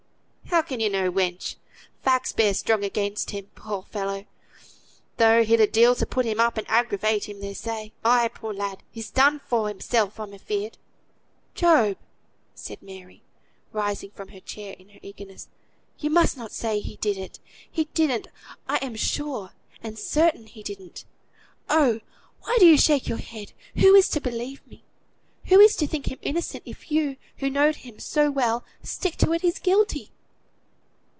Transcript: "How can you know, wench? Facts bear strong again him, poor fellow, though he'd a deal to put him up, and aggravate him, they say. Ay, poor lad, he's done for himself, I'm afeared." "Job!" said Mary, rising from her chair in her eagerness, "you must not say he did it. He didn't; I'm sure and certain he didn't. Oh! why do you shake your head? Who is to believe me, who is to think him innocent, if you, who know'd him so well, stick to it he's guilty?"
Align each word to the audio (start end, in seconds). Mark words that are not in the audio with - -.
"How 0.47 0.61
can 0.61 0.81
you 0.81 0.89
know, 0.89 1.09
wench? 1.09 1.55
Facts 2.03 2.33
bear 2.33 2.53
strong 2.53 2.83
again 2.83 3.13
him, 3.29 3.47
poor 3.55 3.83
fellow, 3.83 4.25
though 5.15 5.45
he'd 5.45 5.61
a 5.61 5.65
deal 5.65 5.95
to 5.95 6.05
put 6.05 6.25
him 6.25 6.41
up, 6.41 6.57
and 6.57 6.69
aggravate 6.69 7.29
him, 7.29 7.39
they 7.39 7.53
say. 7.53 7.93
Ay, 8.03 8.27
poor 8.35 8.53
lad, 8.53 8.83
he's 8.91 9.09
done 9.09 9.39
for 9.39 9.69
himself, 9.69 10.19
I'm 10.19 10.33
afeared." 10.33 10.77
"Job!" 11.55 11.95
said 12.53 12.81
Mary, 12.83 13.23
rising 13.71 14.11
from 14.11 14.27
her 14.29 14.41
chair 14.41 14.75
in 14.77 14.89
her 14.89 14.99
eagerness, 15.01 15.47
"you 15.99 16.09
must 16.09 16.35
not 16.35 16.51
say 16.51 16.81
he 16.81 16.97
did 16.97 17.17
it. 17.17 17.39
He 17.71 17.85
didn't; 17.85 18.27
I'm 18.67 18.97
sure 18.97 19.53
and 19.81 19.97
certain 19.97 20.47
he 20.47 20.63
didn't. 20.63 21.05
Oh! 21.69 22.01
why 22.41 22.57
do 22.59 22.65
you 22.67 22.77
shake 22.77 23.07
your 23.07 23.19
head? 23.19 23.53
Who 23.77 23.95
is 23.95 24.09
to 24.09 24.19
believe 24.19 24.67
me, 24.67 24.83
who 25.45 25.61
is 25.61 25.77
to 25.77 25.87
think 25.87 26.07
him 26.07 26.19
innocent, 26.21 26.63
if 26.65 26.91
you, 26.91 27.15
who 27.37 27.49
know'd 27.49 27.77
him 27.77 27.99
so 27.99 28.29
well, 28.29 28.65
stick 28.83 29.15
to 29.17 29.31
it 29.31 29.43
he's 29.43 29.57
guilty?" 29.57 30.11